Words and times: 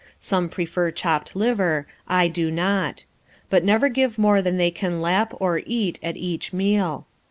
Some 0.19 0.49
prefer 0.49 0.89
chopped 0.89 1.35
liver; 1.35 1.85
I 2.07 2.27
do 2.27 2.49
not; 2.49 3.05
but 3.51 3.63
never 3.63 3.87
give 3.87 4.17
more 4.17 4.41
than 4.41 4.57
they 4.57 4.71
can 4.71 4.99
lap 4.99 5.31
or 5.39 5.61
eat 5.63 5.99
at 6.01 6.17
each 6.17 6.51
meal. 6.51 7.05